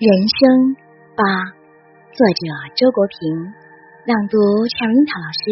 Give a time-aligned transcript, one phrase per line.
[0.00, 0.76] 人生
[1.12, 1.22] 八，
[2.08, 2.40] 作者
[2.72, 3.52] 周国平，
[4.08, 4.40] 朗读
[4.72, 5.44] 陈樱桃老师。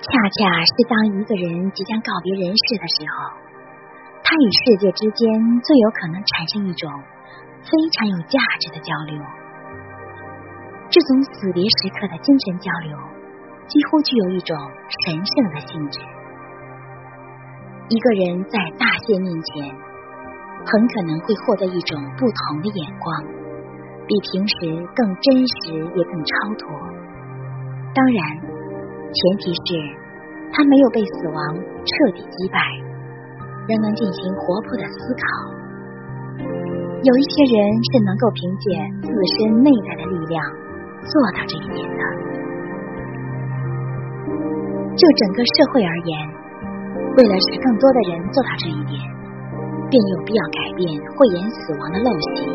[0.00, 3.36] 恰恰是当一个人即将告别人世的时候，
[4.24, 5.28] 他与世界之间
[5.60, 6.88] 最有可能产生一种
[7.60, 9.20] 非常有价值的交流。
[10.88, 12.96] 这种死别时刻的精神交流，
[13.68, 14.56] 几乎具有一种
[15.04, 16.00] 神圣的性质。
[17.88, 19.64] 一个人在大限面前，
[20.66, 23.24] 很可能会获得一种不同的眼光，
[24.06, 26.68] 比平时更真实，也更超脱。
[27.94, 28.20] 当然，
[29.08, 29.68] 前提是
[30.52, 32.60] 他没有被死亡彻底击败，
[33.66, 35.24] 仍能进行活泼的思考。
[37.00, 37.56] 有一些人
[37.88, 38.68] 是能够凭借
[39.00, 40.44] 自身内在的力量
[41.08, 42.02] 做到这一点的。
[44.92, 46.47] 就整个社会而言。
[47.18, 48.94] 为了使更多的人做到这一点，
[49.90, 50.86] 便有必要改变
[51.18, 52.46] 讳言死亡的陋习，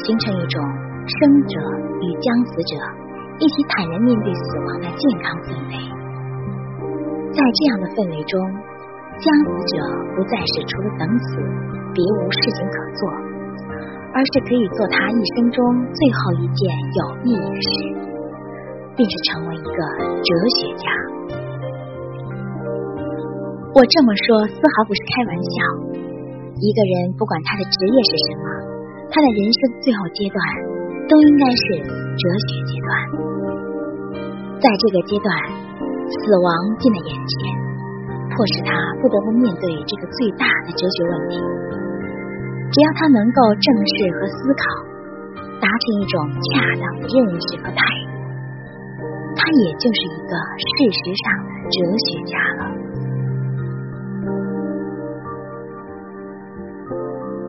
[0.00, 0.56] 形成一种
[1.04, 1.52] 生者
[2.00, 2.72] 与将死者
[3.36, 5.72] 一起坦然面对死亡的健康氛围。
[7.28, 8.40] 在这样的氛围中，
[9.20, 9.72] 将死者
[10.16, 11.44] 不再是除了等死
[11.92, 13.04] 别无事情可做，
[14.16, 15.60] 而是可以做他一生中
[15.92, 17.76] 最后一件有意义的事，
[18.96, 19.80] 并是成为一个
[20.24, 20.88] 哲学家。
[23.74, 25.54] 我这么说丝毫不是开玩笑。
[26.62, 28.46] 一个人不管他的职业是什么，
[29.10, 30.38] 他的人生最后阶段
[31.10, 32.90] 都应该是哲学阶段。
[34.62, 35.34] 在这个阶段，
[36.06, 37.34] 死亡近在眼前，
[38.30, 38.70] 迫使他
[39.02, 41.42] 不得不面对这个最大的哲学问题。
[42.70, 44.62] 只要他能够正视和思考，
[45.58, 48.22] 达成一种恰当的认识和态度，
[49.34, 52.83] 他也就是一个事实上的哲学家了。